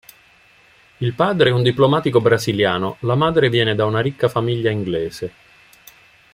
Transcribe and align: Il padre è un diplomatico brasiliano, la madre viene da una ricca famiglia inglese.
Il 0.97 1.13
padre 1.13 1.49
è 1.49 1.53
un 1.53 1.61
diplomatico 1.61 2.21
brasiliano, 2.21 2.97
la 3.01 3.13
madre 3.13 3.49
viene 3.49 3.75
da 3.75 3.85
una 3.85 3.99
ricca 3.99 4.29
famiglia 4.29 4.71
inglese. 4.71 5.31